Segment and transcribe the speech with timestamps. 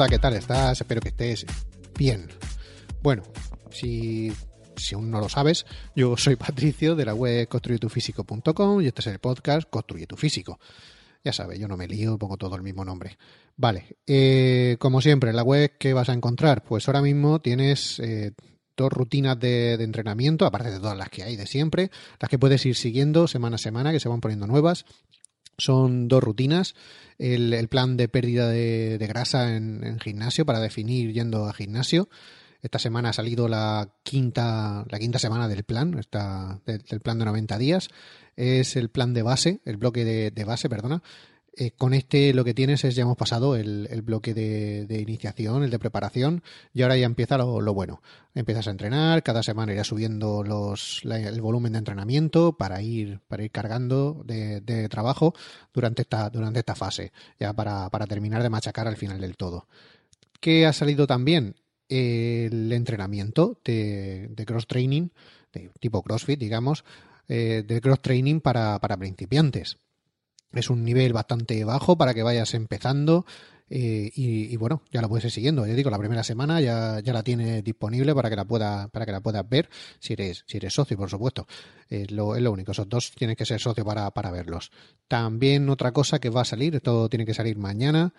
[0.00, 0.80] Hola, ¿qué tal estás?
[0.80, 1.44] Espero que estés
[1.98, 2.26] bien.
[3.02, 3.22] Bueno,
[3.70, 4.32] si,
[4.74, 9.08] si aún no lo sabes, yo soy Patricio de la web construyetufísico.com y este es
[9.08, 10.58] el podcast Construye tu Físico.
[11.22, 13.18] Ya sabes, yo no me lío, pongo todo el mismo nombre.
[13.58, 18.32] Vale, eh, como siempre, la web que vas a encontrar, pues ahora mismo tienes eh,
[18.78, 22.38] dos rutinas de, de, entrenamiento, aparte de todas las que hay de siempre, las que
[22.38, 24.86] puedes ir siguiendo semana a semana, que se van poniendo nuevas.
[25.60, 26.74] Son dos rutinas.
[27.18, 31.52] El, el plan de pérdida de, de grasa en, en, gimnasio para definir yendo a
[31.52, 32.08] gimnasio.
[32.62, 37.18] Esta semana ha salido la quinta, la quinta semana del plan, esta, del, del plan
[37.18, 37.88] de 90 días.
[38.36, 41.02] Es el plan de base, el bloque de, de base, perdona.
[41.56, 45.70] Eh, con este lo que tienes es, ya hemos pasado el, bloque de, iniciación, el
[45.70, 48.02] de preparación, y ahora ya empieza lo, lo, bueno.
[48.34, 53.20] Empiezas a entrenar, cada semana irás subiendo los, la, el volumen de entrenamiento para ir,
[53.26, 55.34] para ir cargando de, trabajo
[55.74, 59.66] durante esta, durante esta fase, ya para, para terminar de machacar al final del todo.
[60.40, 61.56] ¿Qué ha salido también?
[61.88, 65.08] El entrenamiento de, de cross training,
[65.52, 66.84] de tipo CrossFit, digamos,
[67.26, 69.78] eh, de cross training para, para principiantes
[70.52, 73.24] es un nivel bastante bajo para que vayas empezando
[73.72, 75.64] eh, y, bueno, ya lo puedes ir siguiendo.
[75.64, 79.06] Ya digo, la primera semana ya, ya la tienes disponible para que la pueda, para
[79.06, 81.46] que la puedas ver si eres, si eres socio, por supuesto.
[81.88, 82.72] Es lo, es lo único.
[82.72, 84.72] Esos dos tienes que ser socio para, para verlos.
[85.06, 88.12] También otra cosa que va a salir, esto tiene que salir mañana,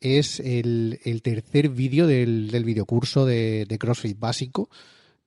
[0.00, 4.68] es el, el tercer vídeo del, del videocurso de, de CrossFit básico,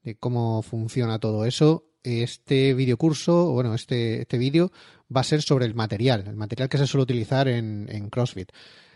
[0.03, 1.88] de cómo funciona todo eso.
[2.03, 4.71] Este videocurso, bueno, este, este vídeo
[5.15, 8.51] va a ser sobre el material, el material que se suele utilizar en, en CrossFit.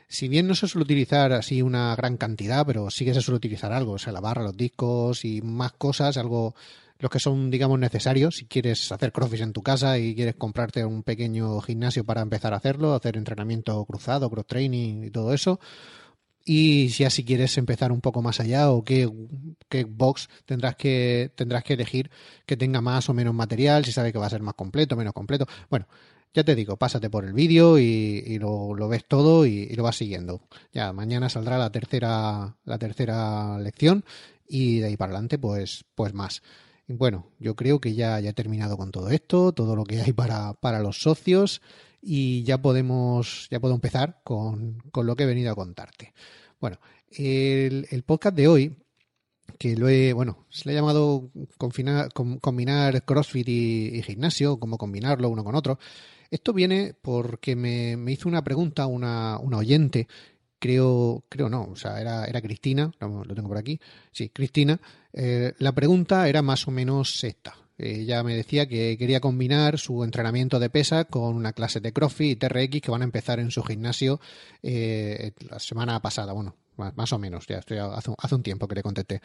[0.07, 3.37] Si bien no se suele utilizar así una gran cantidad, pero sí que se suele
[3.37, 6.55] utilizar algo, o sea, la barra, los discos y más cosas, algo
[6.99, 8.35] los que son, digamos, necesarios.
[8.37, 12.53] Si quieres hacer CrossFit en tu casa y quieres comprarte un pequeño gimnasio para empezar
[12.53, 15.59] a hacerlo, hacer entrenamiento cruzado, cross training y todo eso.
[16.45, 19.09] Y si así quieres empezar un poco más allá o qué,
[19.69, 22.11] qué box tendrás que, tendrás que elegir
[22.45, 25.13] que tenga más o menos material, si sabes que va a ser más completo, menos
[25.13, 25.47] completo.
[25.69, 25.87] Bueno,
[26.33, 29.75] ya te digo, pásate por el vídeo y, y lo, lo, ves todo y, y,
[29.75, 30.41] lo vas siguiendo.
[30.73, 34.03] Ya mañana saldrá la tercera, la tercera lección
[34.47, 36.41] y de ahí para adelante, pues, pues más.
[36.97, 40.13] Bueno, yo creo que ya, ya he terminado con todo esto, todo lo que hay
[40.13, 41.61] para, para los socios
[42.01, 46.13] y ya podemos, ya puedo empezar con, con lo que he venido a contarte.
[46.59, 46.77] Bueno,
[47.09, 48.77] el, el podcast de hoy
[49.57, 51.31] que lo he, bueno, se le ha llamado
[52.41, 55.79] combinar CrossFit y, gimnasio, cómo combinarlo uno con otro.
[56.29, 60.07] Esto viene porque me, me hizo una pregunta una, una, oyente,
[60.59, 63.79] creo, creo no, o sea, era, era Cristina, lo, lo tengo por aquí,
[64.11, 64.79] sí, Cristina.
[65.13, 67.55] Eh, la pregunta era más o menos esta.
[67.77, 72.31] Ella me decía que quería combinar su entrenamiento de pesa con una clase de CrossFit
[72.31, 74.19] y TRX que van a empezar en su gimnasio
[74.61, 78.83] eh, la semana pasada, bueno, más o menos, ya estoy hace, un tiempo que le
[78.83, 79.21] contesté.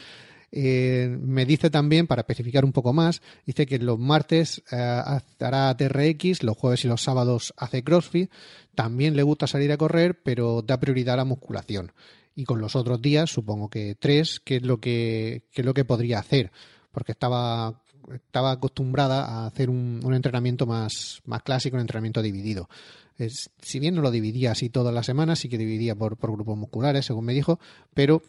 [0.50, 5.03] Eh, me dice también, para especificar un poco más, dice que los martes eh,
[5.41, 8.31] hará TRX, los jueves y los sábados hace CrossFit,
[8.75, 11.93] también le gusta salir a correr, pero da prioridad a la musculación.
[12.38, 15.75] Y con los otros días, supongo que tres, que es lo que, que es lo
[15.75, 16.53] que podría hacer,
[16.93, 17.82] porque estaba
[18.15, 22.69] estaba acostumbrada a hacer un, entrenamiento más, más clásico, un entrenamiento dividido.
[23.16, 26.31] Es, si bien no lo dividía así todas las semanas, sí que dividía por, por
[26.31, 27.59] grupos musculares, según me dijo,
[27.93, 28.22] pero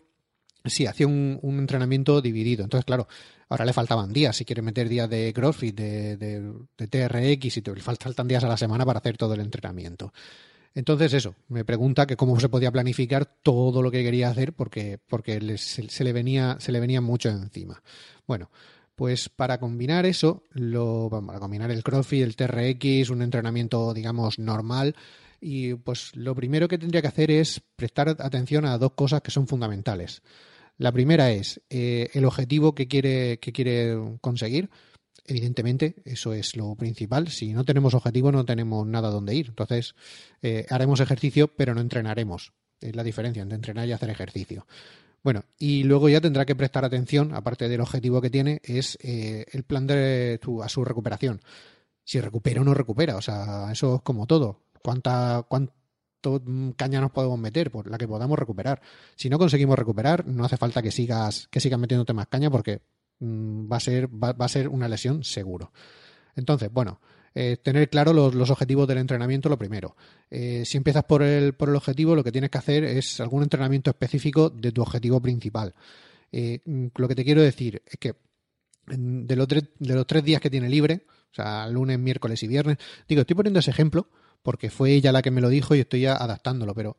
[0.65, 2.63] sí, hacía un, entrenamiento dividido.
[2.63, 3.07] Entonces, claro,
[3.47, 4.35] ahora le faltaban días.
[4.35, 8.57] Si quiere meter días de CrossFit, de, de, TRX, y te faltan días a la
[8.57, 10.11] semana para hacer todo el entrenamiento.
[10.75, 14.99] Entonces, eso, me pregunta que cómo se podía planificar todo lo que quería hacer porque,
[15.07, 17.81] porque le, se, le venía, se le venía mucho encima.
[18.27, 18.51] Bueno,
[18.95, 24.95] pues para combinar eso, lo, para combinar el CrossFit, el TRX, un entrenamiento, digamos, normal,
[25.41, 29.31] y pues lo primero que tendría que hacer es prestar atención a dos cosas que
[29.31, 30.21] son fundamentales.
[30.77, 34.69] La primera es eh, el objetivo que quiere, que quiere conseguir.
[35.29, 37.27] Evidentemente, eso es lo principal.
[37.27, 39.49] Si no tenemos objetivo, no tenemos nada donde ir.
[39.49, 39.93] Entonces,
[40.41, 42.51] eh, haremos ejercicio, pero no entrenaremos.
[42.81, 44.65] Es la diferencia entre entrenar y hacer ejercicio.
[45.23, 49.45] Bueno, y luego ya tendrá que prestar atención, aparte del objetivo que tiene, es eh,
[49.51, 51.41] el plan de tu, a su recuperación.
[52.03, 54.63] Si recupera o no recupera, o sea, eso es como todo.
[54.81, 55.73] ¿Cuánta, cuánto
[56.75, 57.69] caña nos podemos meter?
[57.69, 58.81] Por la que podamos recuperar.
[59.15, 62.81] Si no conseguimos recuperar, no hace falta que sigas, que sigas metiéndote más caña porque
[63.21, 65.71] va, a ser, va, a ser una lesión seguro.
[66.35, 66.99] Entonces, bueno,
[67.35, 69.95] eh, tener claro los, objetivos del entrenamiento lo primero.
[70.29, 73.43] Eh, si empiezas por el, por el objetivo, lo que tienes que hacer es algún
[73.43, 75.73] entrenamiento específico de tu objetivo principal.
[76.31, 76.61] Eh,
[76.95, 78.15] lo que te quiero decir es que
[78.87, 82.47] de los, tres, de los tres días que tiene libre, o sea, lunes, miércoles y
[82.47, 82.77] viernes,
[83.07, 84.07] digo, estoy poniendo ese ejemplo
[84.41, 86.97] porque fue ella la que me lo dijo y estoy adaptándolo, pero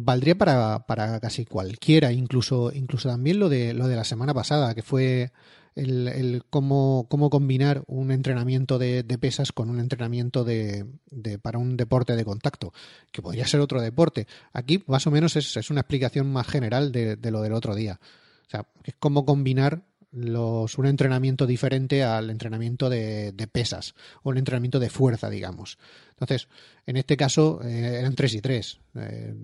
[0.00, 4.72] valdría para, para casi cualquiera, incluso, incluso también lo de, lo de la semana pasada,
[4.72, 5.32] que fue
[5.74, 11.58] el, el cómo, cómo, combinar un entrenamiento de, pesas con un entrenamiento de, de, para
[11.58, 12.72] un deporte de contacto,
[13.10, 14.28] que podría ser otro deporte.
[14.52, 17.74] Aquí más o menos es, es una explicación más general de, de, lo del otro
[17.74, 17.98] día.
[18.46, 19.82] O sea, es cómo combinar
[20.20, 25.78] los, un entrenamiento diferente al entrenamiento de, pesas o un entrenamiento de fuerza, digamos.
[26.10, 26.48] Entonces,
[26.86, 28.80] en este caso eh, eran 3 y 3.
[28.96, 29.34] Eh,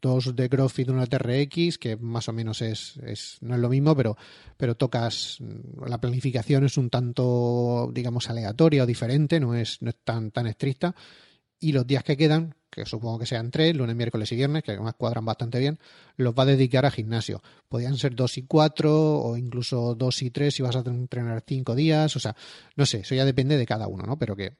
[0.00, 3.94] dos de CrossFit, una TRX, que más o menos es, es, no es lo mismo,
[3.94, 4.16] pero,
[4.56, 5.38] pero tocas,
[5.86, 10.46] la planificación es un tanto, digamos, aleatoria o diferente, no es, no es tan, tan
[10.46, 10.94] estricta.
[11.58, 14.72] Y los días que quedan, que supongo que sean tres, lunes, miércoles y viernes, que
[14.72, 15.78] además cuadran bastante bien,
[16.16, 17.42] los va a dedicar a gimnasio.
[17.68, 21.74] Podrían ser dos y cuatro, o incluso dos y tres si vas a entrenar cinco
[21.74, 22.36] días, o sea,
[22.76, 24.18] no sé, eso ya depende de cada uno, ¿no?
[24.18, 24.58] Pero que,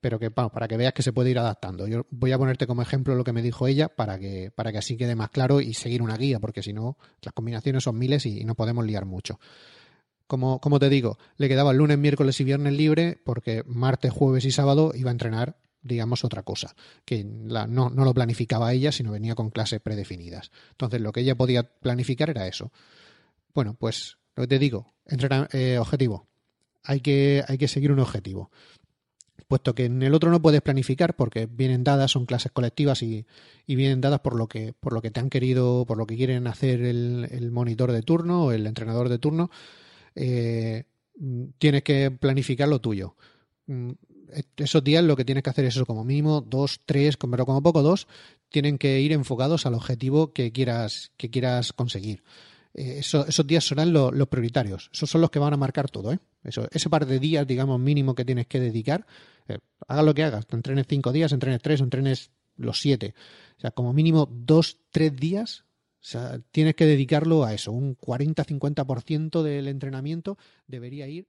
[0.00, 1.86] pero que bueno, para que veas que se puede ir adaptando.
[1.86, 4.78] Yo voy a ponerte como ejemplo lo que me dijo ella para que, para que
[4.78, 8.26] así quede más claro y seguir una guía, porque si no, las combinaciones son miles
[8.26, 9.38] y, y no podemos liar mucho.
[10.26, 14.50] Como, como, te digo, le quedaba lunes, miércoles y viernes libre porque martes, jueves y
[14.50, 15.56] sábado iba a entrenar
[15.88, 16.74] digamos, otra cosa,
[17.04, 20.50] que la, no, no, lo planificaba ella, sino venía con clases predefinidas.
[20.70, 22.70] Entonces, lo que ella podía planificar era eso.
[23.54, 26.28] Bueno, pues lo que te digo, entrenar, eh, objetivo.
[26.84, 28.50] Hay que, hay que seguir un objetivo.
[29.48, 33.26] Puesto que en el otro no puedes planificar porque vienen dadas, son clases colectivas y,
[33.66, 36.16] y vienen dadas por lo que, por lo que te han querido, por lo que
[36.16, 39.50] quieren hacer el, el monitor de turno o el entrenador de turno,
[40.14, 40.84] eh,
[41.58, 43.16] tienes que planificar lo tuyo
[44.56, 47.62] esos días lo que tienes que hacer es eso, como mínimo dos, tres, pero como
[47.62, 48.06] poco dos,
[48.48, 52.22] tienen que ir enfocados al objetivo que quieras, que quieras conseguir.
[52.74, 54.90] Eh, eso, esos días serán lo, los prioritarios.
[54.92, 56.12] Esos son los que van a marcar todo.
[56.12, 56.18] ¿eh?
[56.42, 59.06] Eso, ese par de días, digamos, mínimo que tienes que dedicar,
[59.48, 63.14] eh, hagas lo que hagas, entrenes cinco días, entrenes tres, entrenes los siete.
[63.56, 65.64] O sea, como mínimo dos, tres días
[66.52, 67.72] tienes que dedicarlo a eso.
[67.72, 71.28] Un 40-50% del entrenamiento debería ir